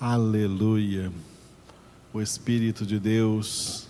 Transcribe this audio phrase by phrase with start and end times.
[0.00, 1.10] Aleluia.
[2.12, 3.88] O Espírito de Deus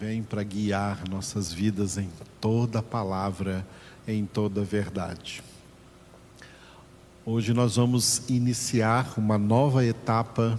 [0.00, 2.10] vem para guiar nossas vidas em
[2.40, 3.64] toda palavra,
[4.08, 5.40] em toda verdade.
[7.24, 10.58] Hoje nós vamos iniciar uma nova etapa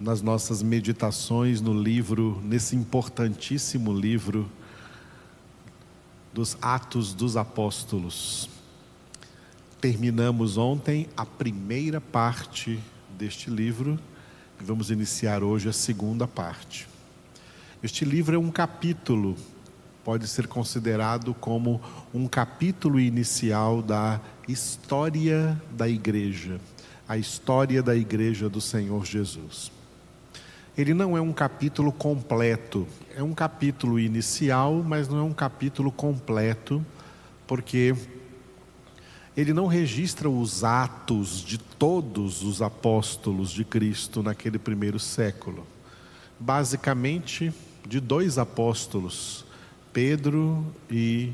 [0.00, 4.50] nas nossas meditações no livro, nesse importantíssimo livro
[6.32, 8.48] dos Atos dos Apóstolos.
[9.78, 12.80] Terminamos ontem a primeira parte
[13.18, 13.98] deste livro
[14.60, 16.88] e vamos iniciar hoje a segunda parte.
[17.82, 19.36] Este livro é um capítulo,
[20.04, 21.80] pode ser considerado como
[22.14, 26.60] um capítulo inicial da história da igreja,
[27.08, 29.72] a história da igreja do Senhor Jesus.
[30.76, 35.92] Ele não é um capítulo completo, é um capítulo inicial, mas não é um capítulo
[35.92, 36.84] completo,
[37.46, 37.94] porque
[39.36, 45.66] ele não registra os atos de todos os apóstolos de Cristo naquele primeiro século.
[46.38, 47.52] Basicamente,
[47.86, 49.44] de dois apóstolos,
[49.92, 51.32] Pedro e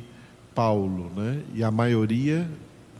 [0.54, 1.42] Paulo, né?
[1.54, 2.48] e a maioria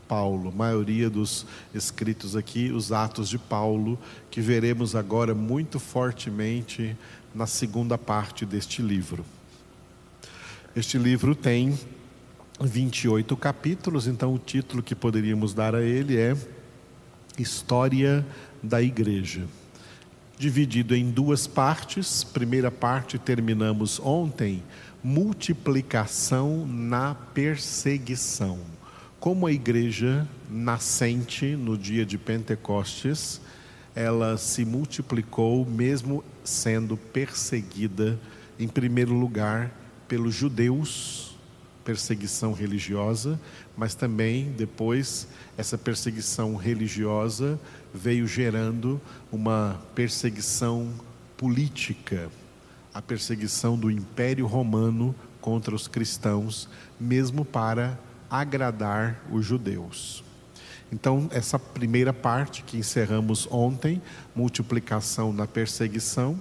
[0.09, 3.97] Paulo, maioria dos escritos aqui, os Atos de Paulo,
[4.31, 6.97] que veremos agora muito fortemente
[7.33, 9.23] na segunda parte deste livro.
[10.75, 11.77] Este livro tem
[12.59, 16.35] 28 capítulos, então o título que poderíamos dar a ele é
[17.37, 18.25] História
[18.61, 19.45] da Igreja.
[20.37, 22.23] Dividido em duas partes.
[22.23, 24.63] Primeira parte terminamos ontem,
[25.03, 28.59] multiplicação na perseguição
[29.19, 33.41] como a igreja nascente no dia de Pentecostes,
[33.93, 38.17] ela se multiplicou mesmo sendo perseguida,
[38.57, 39.71] em primeiro lugar,
[40.07, 41.28] pelos judeus,
[41.83, 43.39] perseguição religiosa,
[43.75, 45.27] mas também depois
[45.57, 47.59] essa perseguição religiosa
[47.93, 50.91] veio gerando uma perseguição
[51.37, 52.29] política,
[52.93, 56.67] a perseguição do Império Romano contra os cristãos,
[56.99, 57.97] mesmo para
[58.29, 60.23] agradar os judeus.
[60.91, 64.01] Então, essa primeira parte que encerramos ontem,
[64.35, 66.37] multiplicação na perseguição,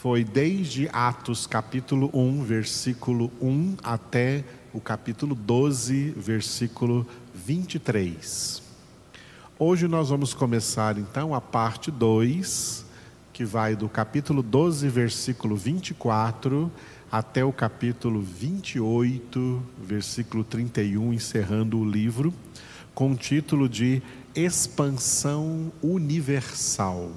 [0.00, 7.04] foi desde Atos capítulo 1, versículo 1 até o capítulo 12, versículo
[7.34, 8.62] 23.
[9.58, 12.86] Hoje nós vamos começar então a parte 2,
[13.32, 16.70] que vai do capítulo 12, versículo 24
[17.10, 22.32] até o capítulo 28, versículo 31, encerrando o livro,
[22.94, 24.00] com o título de
[24.32, 27.10] Expansão Universal.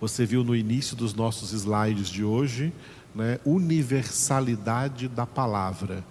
[0.00, 2.72] Você viu no início dos nossos slides de hoje,
[3.14, 6.04] né, universalidade da palavra.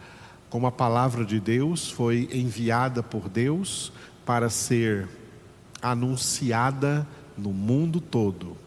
[0.49, 3.91] Como a palavra de Deus foi enviada por Deus
[4.25, 5.07] para ser
[5.81, 8.57] anunciada no mundo todo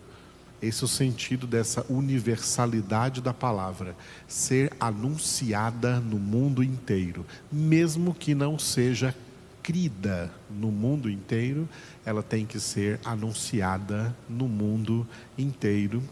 [0.63, 3.97] esse é o sentido dessa universalidade da palavra,
[4.29, 9.15] ser anunciada no mundo inteiro, mesmo que não seja
[9.63, 11.69] crida no mundo inteiro,
[12.05, 15.07] ela tem que ser anunciada no mundo
[15.37, 16.03] inteiro.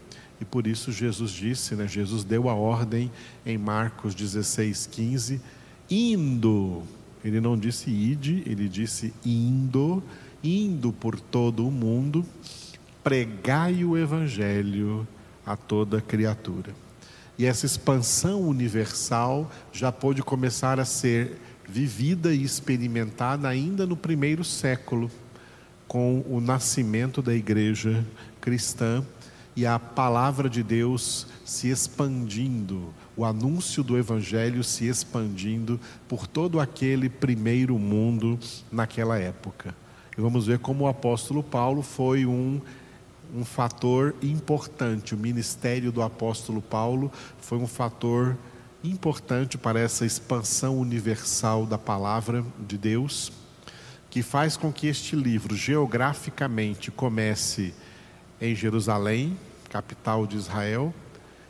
[0.41, 3.11] E por isso Jesus disse, né, Jesus deu a ordem
[3.45, 5.41] em Marcos 16, 15,
[5.89, 6.83] indo,
[7.23, 10.01] ele não disse ide, ele disse indo,
[10.43, 12.25] indo por todo o mundo
[13.03, 15.07] pregai o Evangelho
[15.45, 16.73] a toda criatura.
[17.37, 21.39] E essa expansão universal já pôde começar a ser
[21.71, 25.09] vivida e experimentada ainda no primeiro século,
[25.87, 28.05] com o nascimento da igreja
[28.41, 29.03] cristã
[29.55, 36.59] e a palavra de Deus se expandindo, o anúncio do Evangelho se expandindo por todo
[36.59, 38.39] aquele primeiro mundo
[38.71, 39.75] naquela época.
[40.17, 42.59] E vamos ver como o apóstolo Paulo foi um
[43.31, 45.13] um fator importante.
[45.13, 48.48] O ministério do apóstolo Paulo foi um fator importante
[49.57, 53.31] para essa expansão universal da palavra de Deus,
[54.09, 57.73] que faz com que este livro geograficamente comece
[58.39, 59.37] em Jerusalém,
[59.69, 60.93] capital de Israel,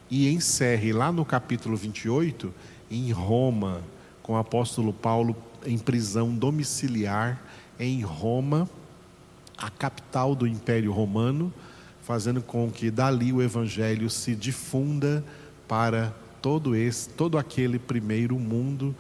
[0.10, 2.54] e encerre lá no capítulo 28
[2.90, 3.82] em Roma,
[4.24, 5.36] com o apóstolo Paulo
[5.66, 7.42] em prisão domiciliar
[7.80, 8.68] em Roma,
[9.58, 11.54] a capital do Império Romano
[12.10, 15.24] fazendo com que dali o evangelho se difunda
[15.68, 18.96] para todo esse, todo aquele primeiro mundo,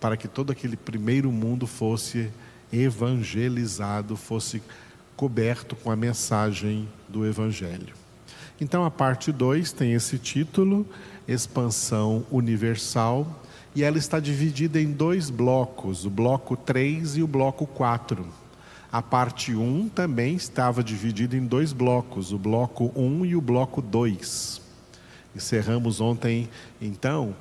[0.00, 2.30] para que todo aquele primeiro mundo fosse
[2.72, 4.62] evangelizado, fosse
[5.16, 7.94] coberto com a mensagem do evangelho.
[8.60, 10.86] Então a parte 2 tem esse título,
[11.26, 13.42] Expansão Universal,
[13.74, 18.26] e ela está dividida em dois blocos, o bloco 3 e o bloco 4.
[18.90, 23.82] A parte 1 também estava dividida em dois blocos, o bloco 1 e o bloco
[23.82, 24.67] 2.
[25.38, 26.50] Encerramos ontem,
[26.82, 27.32] então,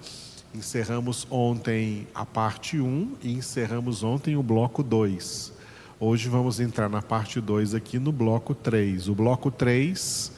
[0.53, 5.51] encerramos ontem a parte 1 e encerramos ontem o bloco 2.
[5.99, 9.09] Hoje vamos entrar na parte 2 aqui no bloco 3.
[9.09, 10.31] O bloco 3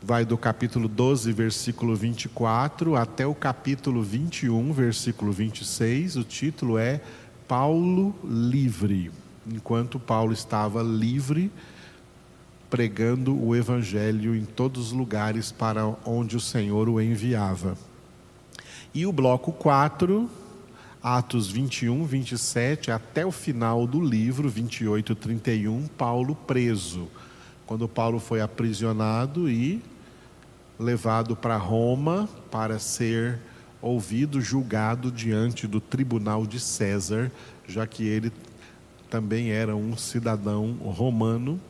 [0.00, 6.14] vai do capítulo 12, versículo 24, até o capítulo 21, versículo 26.
[6.14, 7.00] O título é
[7.48, 9.10] Paulo livre.
[9.52, 11.50] Enquanto Paulo estava livre,
[12.70, 17.76] pregando o evangelho em todos os lugares para onde o Senhor o enviava.
[18.94, 20.28] E o bloco 4,
[21.02, 27.08] Atos 21, 27, até o final do livro, 28 31, Paulo preso
[27.68, 29.82] quando Paulo foi aprisionado e
[30.80, 33.38] levado para Roma para ser
[33.82, 37.30] ouvido, julgado diante do tribunal de César,
[37.66, 38.32] já que ele
[39.10, 41.60] também era um cidadão romano.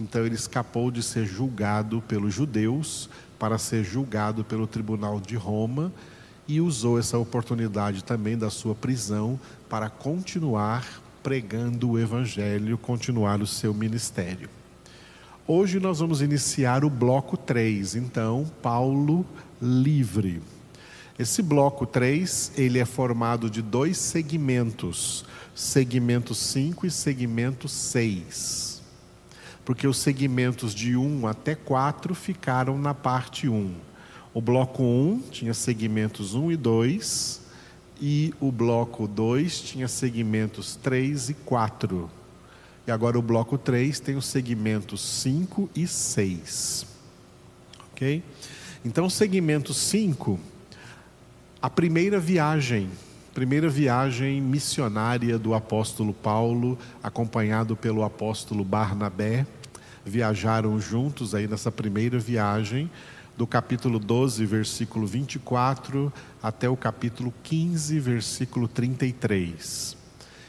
[0.00, 5.92] Então ele escapou de ser julgado pelos judeus para ser julgado pelo tribunal de Roma
[6.46, 13.46] e usou essa oportunidade também da sua prisão para continuar pregando o evangelho, continuar o
[13.46, 14.48] seu ministério.
[15.46, 19.26] Hoje nós vamos iniciar o bloco 3, então, Paulo
[19.60, 20.42] livre.
[21.18, 25.24] Esse bloco 3, ele é formado de dois segmentos,
[25.54, 28.67] segmento 5 e segmento 6.
[29.68, 33.74] Porque os segmentos de 1 até 4 ficaram na parte 1.
[34.32, 37.40] O bloco 1 tinha segmentos 1 e 2,
[38.00, 42.10] e o bloco 2 tinha segmentos 3 e 4.
[42.86, 46.86] E agora o bloco 3 tem os segmentos 5 e 6.
[47.92, 48.22] Ok?
[48.82, 50.40] Então, segmento 5,
[51.60, 52.88] a primeira viagem,
[53.34, 59.44] primeira viagem missionária do apóstolo Paulo, acompanhado pelo apóstolo Barnabé,
[60.08, 62.90] viajaram juntos aí nessa primeira viagem,
[63.36, 66.12] do capítulo 12, versículo 24,
[66.42, 69.96] até o capítulo 15, versículo 33.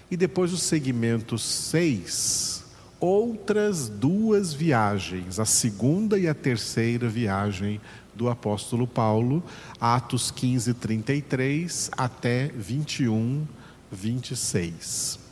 [0.10, 2.64] E depois o segmento 6,
[3.00, 7.80] outras duas viagens, a segunda e a terceira viagem
[8.16, 9.44] do apóstolo Paulo,
[9.80, 13.48] Atos 15, 33 até 21,
[13.92, 15.29] 26.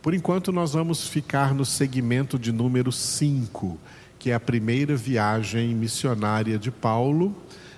[0.00, 3.76] Por enquanto, nós vamos ficar no segmento de número 5,
[4.18, 7.36] que é a primeira viagem missionária de Paulo,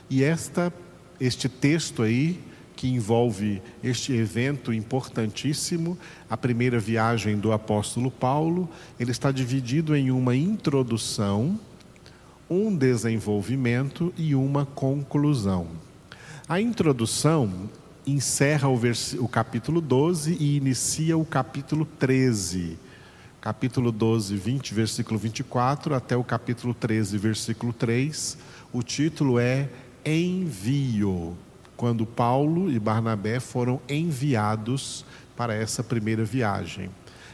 [0.08, 0.72] e esta,
[1.18, 2.38] este texto aí
[2.76, 8.68] que envolve este evento importantíssimo, a primeira viagem do apóstolo Paulo.
[8.98, 11.60] Ele está dividido em uma introdução,
[12.48, 15.68] um desenvolvimento e uma conclusão.
[16.48, 17.68] A introdução
[18.06, 18.80] encerra o,
[19.18, 22.78] o capítulo 12 e inicia o capítulo 13
[23.40, 28.36] capítulo 12, 20, versículo 24, até o capítulo 13, versículo 3.
[28.70, 29.68] O título é
[30.04, 31.36] Envio
[31.74, 36.90] quando Paulo e Barnabé foram enviados para essa primeira viagem.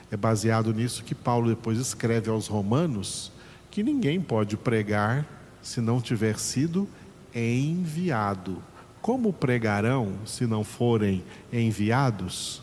[0.08, 3.32] É baseado nisso que Paulo depois escreve aos Romanos
[3.68, 5.26] que ninguém pode pregar
[5.60, 6.88] se não tiver sido
[7.34, 8.62] enviado.
[9.06, 11.22] Como pregarão se não forem
[11.52, 12.60] enviados?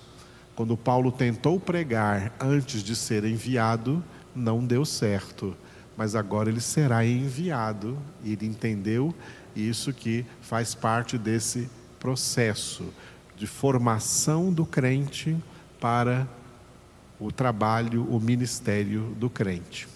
[0.54, 4.04] Quando Paulo tentou pregar antes de ser enviado,
[4.36, 5.56] não deu certo,
[5.96, 7.98] mas agora ele será enviado.
[8.26, 9.16] E ele entendeu
[9.56, 12.94] isso que faz parte desse processo
[13.38, 15.38] de formação do crente
[15.80, 16.28] para
[17.22, 19.93] o trabalho, o ministério do crente.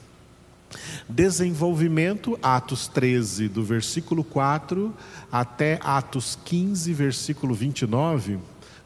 [1.08, 4.94] Desenvolvimento, Atos 13, do versículo 4
[5.32, 8.38] até Atos 15, versículo 29,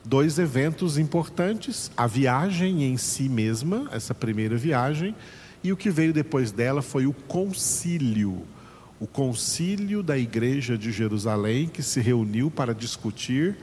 [0.05, 5.15] dois eventos importantes: a viagem em si mesma, essa primeira viagem,
[5.63, 8.43] e o que veio depois dela foi o concílio.
[8.99, 13.57] O concílio da igreja de Jerusalém, que se reuniu para discutir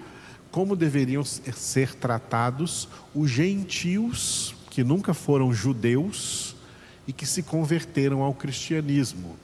[0.50, 6.56] como deveriam ser tratados os gentios que nunca foram judeus
[7.08, 9.34] e que se converteram ao cristianismo.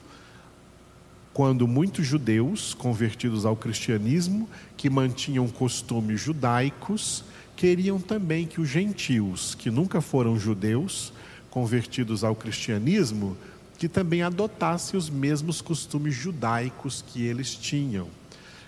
[1.33, 9.55] Quando muitos judeus convertidos ao cristianismo, que mantinham costumes judaicos, queriam também que os gentios
[9.55, 11.11] que nunca foram judeus,
[11.49, 13.35] convertidos ao cristianismo,
[13.79, 18.07] que também adotasse os mesmos costumes judaicos que eles tinham.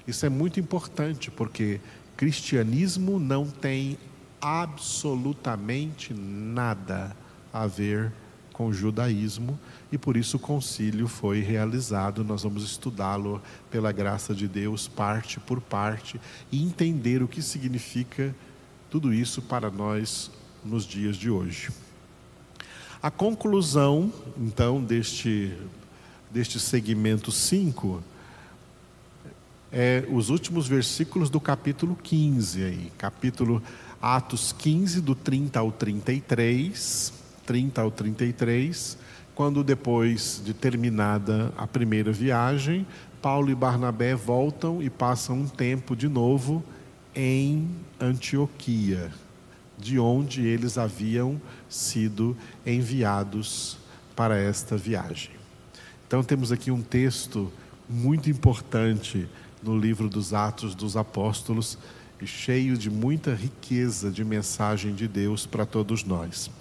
[0.08, 1.80] Isso é muito importante porque
[2.18, 3.98] cristianismo não tem
[4.42, 7.16] absolutamente nada
[7.54, 8.12] a ver
[8.58, 9.58] com o judaísmo
[9.92, 12.24] e por isso o concílio foi realizado.
[12.24, 16.20] Nós vamos estudá-lo pela graça de Deus, parte por parte,
[16.52, 18.36] e entender o que significa
[18.90, 20.32] tudo isso para nós
[20.66, 21.70] nos dias de hoje.
[23.02, 25.56] A conclusão, então, deste,
[26.32, 28.02] deste segmento 5
[29.72, 33.62] é os últimos versículos do capítulo 15 aí, capítulo
[34.02, 38.98] Atos 15 do 30 ao 33, 30 ao 33,
[39.34, 42.86] quando depois de terminada a primeira viagem,
[43.22, 46.64] Paulo e Barnabé voltam e passam um tempo de novo
[47.16, 47.68] em
[48.00, 49.12] Antioquia,
[49.78, 52.36] de onde eles haviam sido
[52.66, 53.78] enviados
[54.16, 55.32] para esta viagem.
[56.06, 57.52] Então temos aqui um texto
[57.90, 59.28] muito importante
[59.64, 61.78] no livro dos Atos dos Apóstolos
[62.22, 66.52] e cheio de muita riqueza de mensagem de Deus para todos nós.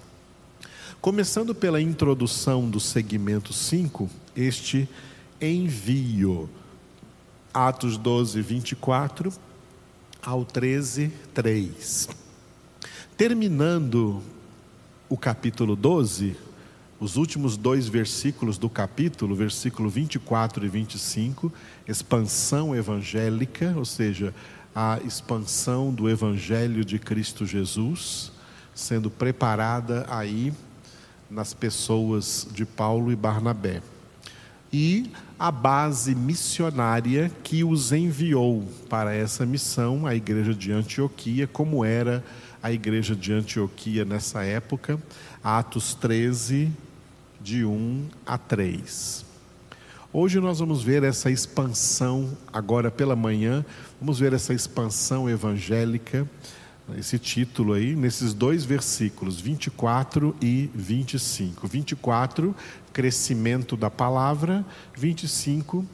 [1.06, 4.88] Começando pela introdução do segmento 5, este
[5.40, 6.50] envio.
[7.54, 9.32] Atos 12, 24
[10.20, 12.08] ao 13, 3.
[13.16, 14.20] Terminando
[15.08, 16.36] o capítulo 12,
[16.98, 21.52] os últimos dois versículos do capítulo, versículo 24 e 25,
[21.86, 24.34] expansão evangélica, ou seja,
[24.74, 28.32] a expansão do evangelho de Cristo Jesus,
[28.74, 30.52] sendo preparada aí
[31.30, 33.82] nas pessoas de Paulo e Barnabé.
[34.72, 41.84] E a base missionária que os enviou para essa missão, a igreja de Antioquia, como
[41.84, 42.24] era
[42.62, 45.00] a igreja de Antioquia nessa época,
[45.42, 46.72] Atos 13,
[47.40, 49.24] de 1 a 3.
[50.12, 53.64] Hoje nós vamos ver essa expansão, agora pela manhã,
[54.00, 56.28] vamos ver essa expansão evangélica,
[56.94, 61.66] esse título aí, nesses dois versículos, 24 e 25.
[61.66, 62.54] 24,
[62.92, 64.64] crescimento da palavra,
[64.96, 65.84] 25,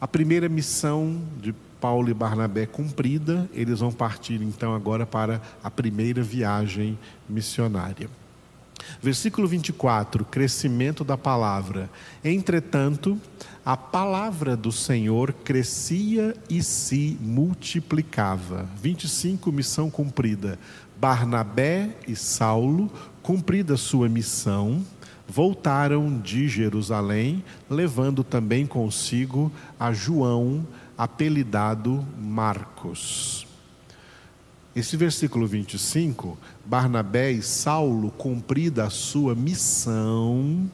[0.00, 5.70] a primeira missão de Paulo e Barnabé cumprida, eles vão partir então agora para a
[5.70, 8.08] primeira viagem missionária.
[9.00, 11.90] Versículo 24, crescimento da palavra.
[12.24, 13.18] Entretanto,
[13.64, 18.68] a palavra do Senhor crescia e se multiplicava.
[18.80, 20.58] 25, missão cumprida.
[20.98, 22.90] Barnabé e Saulo,
[23.22, 24.84] cumprida sua missão,
[25.28, 33.51] voltaram de Jerusalém, levando também consigo a João, apelidado Marcos.
[34.74, 40.70] Esse versículo 25, Barnabé e Saulo, cumprida a sua missão,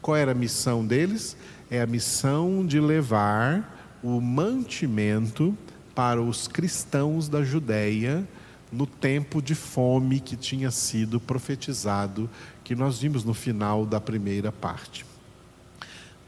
[0.00, 1.36] qual era a missão deles?
[1.68, 5.52] É a missão de levar o mantimento
[5.96, 8.24] para os cristãos da Judéia
[8.70, 12.30] no tempo de fome que tinha sido profetizado,
[12.62, 15.04] que nós vimos no final da primeira parte.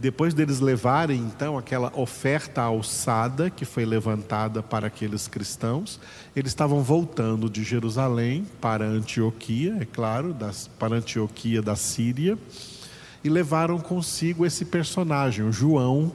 [0.02, 6.00] Depois deles levarem então aquela oferta alçada que foi levantada para aqueles cristãos,
[6.34, 12.36] eles estavam voltando de Jerusalém para Antioquia, é claro, das, para Antioquia da Síria,
[13.22, 16.12] e levaram consigo esse personagem, o João,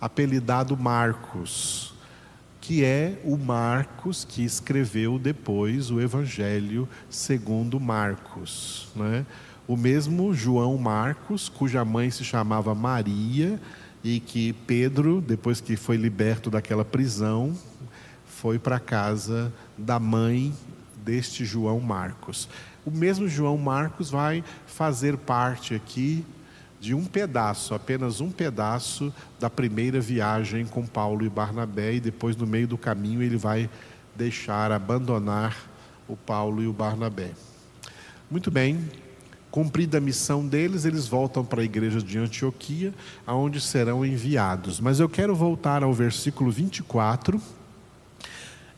[0.00, 1.94] apelidado Marcos,
[2.60, 9.24] que é o Marcos que escreveu depois o Evangelho segundo Marcos, né?
[9.68, 13.60] O mesmo João Marcos, cuja mãe se chamava Maria,
[14.02, 17.54] e que Pedro, depois que foi liberto daquela prisão,
[18.26, 20.54] foi para a casa da mãe
[21.04, 22.48] deste João Marcos.
[22.86, 26.24] O mesmo João Marcos vai fazer parte aqui
[26.80, 32.36] de um pedaço, apenas um pedaço da primeira viagem com Paulo e Barnabé, e depois,
[32.36, 33.68] no meio do caminho, ele vai
[34.16, 35.54] deixar, abandonar
[36.08, 37.32] o Paulo e o Barnabé.
[38.30, 38.88] Muito bem,
[39.50, 42.92] Cumprida a missão deles, eles voltam para a igreja de Antioquia,
[43.26, 44.78] aonde serão enviados.
[44.78, 47.40] Mas eu quero voltar ao versículo 24.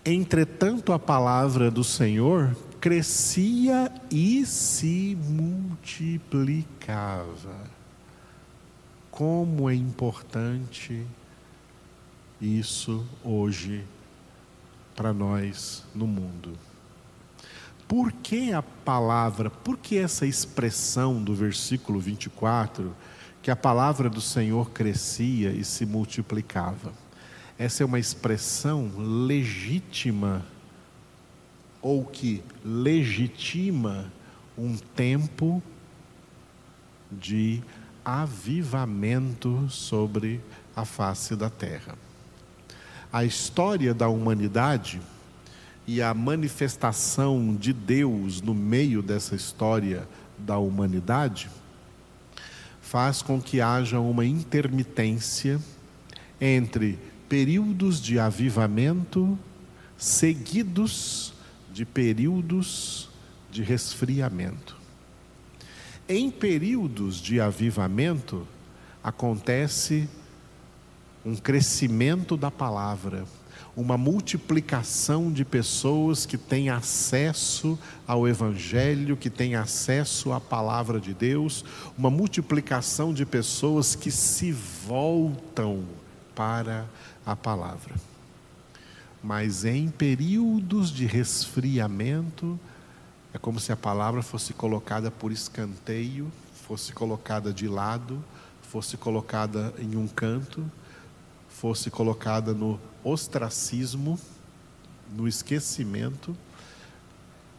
[0.04, 7.68] Entretanto, a palavra do Senhor crescia e se multiplicava.
[9.10, 11.04] Como é importante
[12.40, 13.84] isso hoje
[14.96, 16.69] para nós no mundo.
[17.90, 22.94] Por que a palavra, por que essa expressão do versículo 24,
[23.42, 26.92] que a palavra do Senhor crescia e se multiplicava?
[27.59, 28.92] Essa é uma expressão
[29.26, 30.47] legítima,
[31.82, 34.12] ou que legitima
[34.56, 35.61] um tempo
[37.11, 37.61] de
[38.04, 40.40] avivamento sobre
[40.76, 41.99] a face da terra.
[43.12, 45.00] A história da humanidade
[45.92, 51.50] e a manifestação de Deus no meio dessa história da humanidade
[52.80, 55.61] faz com que haja uma intermitência
[56.40, 56.97] entre
[57.28, 59.37] períodos de avivamento
[59.99, 61.35] seguidos
[61.73, 63.11] de períodos
[63.50, 64.76] de resfriamento.
[66.09, 68.47] Em períodos de avivamento,
[69.02, 70.09] acontece
[71.26, 73.25] um crescimento da palavra,
[73.76, 81.14] uma multiplicação de pessoas que têm acesso ao Evangelho, que têm acesso à palavra de
[81.14, 81.64] Deus,
[81.96, 85.84] uma multiplicação de pessoas que se voltam
[86.34, 86.86] para
[87.24, 87.94] a palavra.
[89.22, 92.58] Mas em períodos de resfriamento,
[93.32, 96.30] é como se a palavra fosse colocada por escanteio,
[96.66, 98.22] fosse colocada de lado,
[98.62, 100.64] fosse colocada em um canto,
[101.48, 104.19] fosse colocada no ostracismo,
[105.12, 106.37] no esquecimento,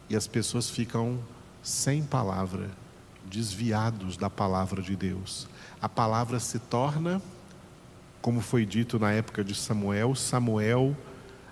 [0.08, 1.18] e as pessoas ficam
[1.62, 2.70] sem palavra,
[3.24, 5.48] desviados da palavra de Deus.
[5.80, 7.20] A palavra se torna,
[8.20, 10.96] como foi dito na época de Samuel, Samuel,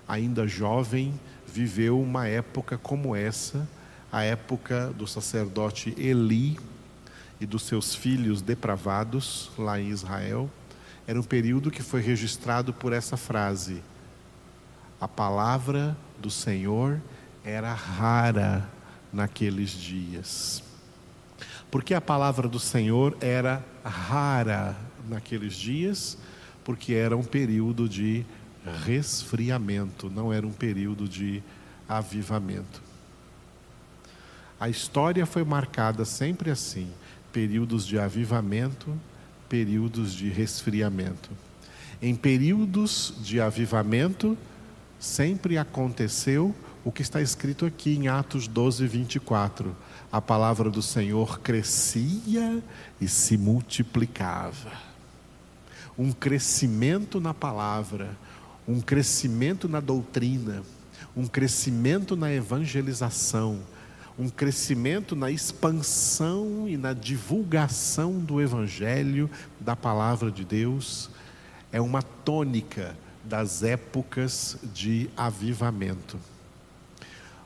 [0.07, 3.67] ainda jovem, viveu uma época como essa,
[4.11, 6.59] a época do sacerdote Eli
[7.39, 10.49] e dos seus filhos depravados lá em Israel
[11.11, 13.83] era um período que foi registrado por essa frase:
[14.97, 17.01] a palavra do Senhor
[17.43, 18.69] era rara
[19.11, 20.63] naqueles dias.
[21.69, 24.73] Porque a palavra do Senhor era rara
[25.09, 26.17] naqueles dias?
[26.63, 28.25] Porque era um período de
[28.85, 31.43] resfriamento, não era um período de
[31.89, 32.81] avivamento.
[34.57, 36.89] A história foi marcada sempre assim:
[37.33, 38.97] períodos de avivamento
[39.51, 41.29] períodos de resfriamento.
[42.01, 44.37] Em períodos de avivamento,
[44.97, 46.55] sempre aconteceu
[46.85, 49.75] o que está escrito aqui em Atos 12, 24.
[50.09, 52.63] A palavra do Senhor crescia
[53.01, 54.71] e se multiplicava.
[55.97, 58.17] Um crescimento na palavra,
[58.65, 60.63] um crescimento na doutrina,
[61.13, 63.59] um crescimento na evangelização,
[64.17, 71.09] um crescimento na expansão e na divulgação do Evangelho, da palavra de Deus,
[71.71, 76.19] é uma tônica das épocas de avivamento.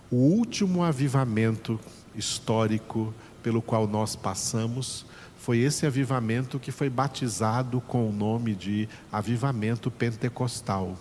[0.10, 1.80] O último avivamento
[2.15, 5.06] histórico pelo qual nós passamos
[5.38, 10.97] foi esse avivamento que foi batizado com o nome de Avivamento Pentecostal,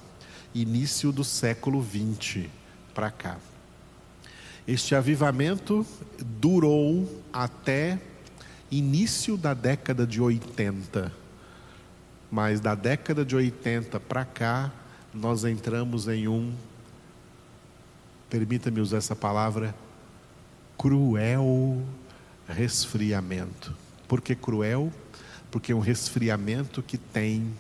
[0.55, 2.51] início do século 20
[2.93, 3.39] para cá.
[4.67, 5.87] Este avivamento
[6.41, 8.01] durou até
[8.71, 11.13] início da década de 80.
[12.31, 14.73] Mas da década de 80 para cá,
[15.13, 16.51] nós entramos em um,
[18.31, 19.75] permita-me usar essa palavra,
[20.79, 21.83] cruel
[22.49, 23.77] resfriamento.
[24.09, 24.91] Por que cruel?
[25.51, 27.55] Porque é um resfriamento que tem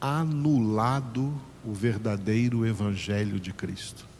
[0.00, 4.11] anulado o verdadeiro Evangelho de Cristo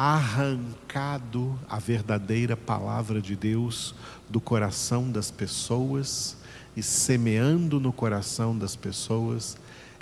[0.00, 3.96] arrancado a verdadeira palavra de Deus
[4.28, 6.36] do coração das pessoas
[6.76, 9.58] e semeando no coração das pessoas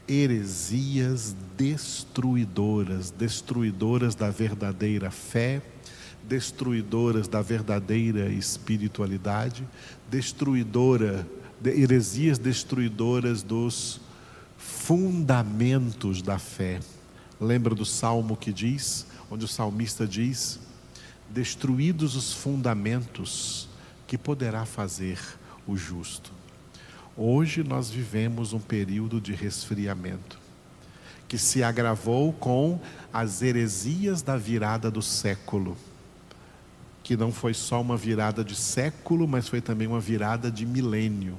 [0.07, 5.63] heresias destruidoras, destruidoras da verdadeira fé,
[6.25, 9.67] destruidoras da verdadeira espiritualidade,
[10.11, 11.27] destruidora,
[11.65, 13.99] heresias destruidoras dos
[14.59, 16.81] fundamentos da fé.
[17.41, 20.59] Lembra do salmo que diz: onde o salmista diz:
[21.31, 23.69] Destruídos os fundamentos,
[24.07, 25.19] que poderá fazer
[25.67, 26.33] o justo?
[27.17, 30.39] Hoje nós vivemos um período de resfriamento,
[31.27, 32.81] que se agravou com
[33.13, 35.77] as heresias da virada do século,
[37.03, 41.37] que não foi só uma virada de século, mas foi também uma virada de milênio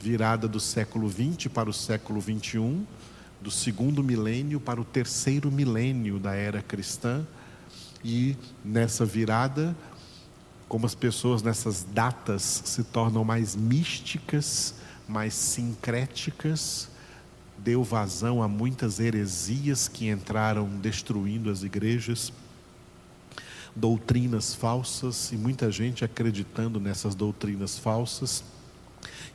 [0.00, 2.86] virada do século 20 para o século 21
[3.40, 7.26] do segundo milênio para o terceiro milênio da era cristã.
[8.04, 9.76] E nessa virada,
[10.68, 14.74] como as pessoas nessas datas se tornam mais místicas,
[15.08, 16.88] mais sincréticas,
[17.58, 22.32] deu vazão a muitas heresias que entraram destruindo as igrejas,
[23.74, 28.44] doutrinas falsas e muita gente acreditando nessas doutrinas falsas.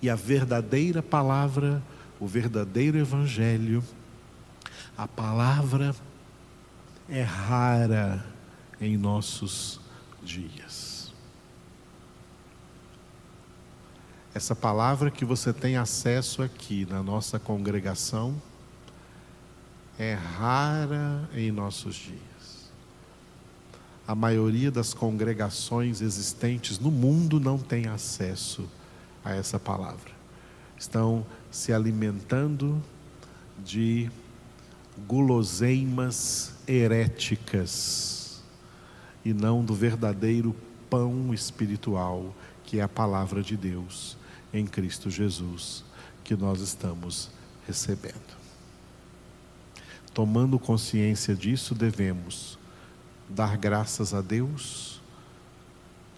[0.02, 1.82] E a verdadeira palavra
[2.24, 3.84] o verdadeiro Evangelho,
[4.98, 5.94] a palavra
[7.10, 8.26] é rara
[8.80, 9.82] em nossos
[10.24, 11.12] dias.
[14.34, 18.42] Essa palavra que você tem acesso aqui na nossa congregação
[20.00, 22.72] é rara em nossos dias.
[24.08, 28.66] A maioria das congregações existentes no mundo não tem acesso
[29.26, 30.13] a essa palavra.
[30.78, 32.82] Estão se alimentando
[33.64, 34.10] de
[35.08, 38.44] guloseimas heréticas
[39.24, 40.56] e não do verdadeiro
[40.90, 44.18] pão espiritual, que é a palavra de Deus
[44.54, 45.84] em Cristo Jesus,
[46.24, 47.32] que nós estamos
[47.66, 48.44] recebendo.
[50.14, 52.60] Tomando consciência disso, devemos
[53.28, 55.02] dar graças a Deus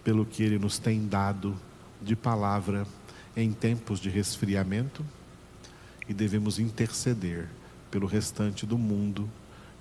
[0.04, 1.56] pelo que Ele nos tem dado
[2.02, 2.86] de palavra
[3.36, 5.04] em tempos de resfriamento
[6.08, 7.48] e devemos interceder
[7.90, 9.30] pelo restante do mundo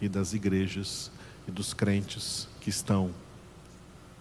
[0.01, 1.09] e das igrejas
[1.47, 3.11] e dos crentes que estão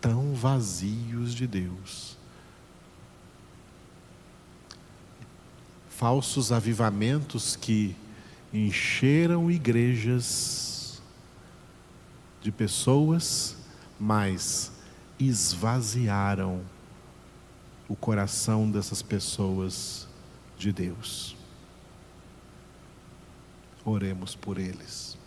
[0.01, 2.17] tão vazios de Deus.
[5.89, 7.97] Falsos avivamentos que
[8.53, 11.03] encheram igrejas
[12.43, 13.57] de pessoas,
[13.99, 14.71] mas
[15.19, 16.61] esvaziaram
[17.89, 20.09] o coração dessas pessoas
[20.57, 21.37] de Deus.
[23.85, 25.19] Oremos por eles.